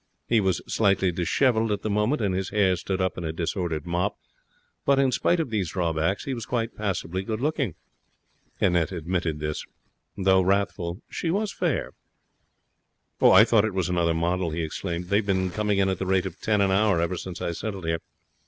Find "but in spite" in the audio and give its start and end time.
4.83-5.39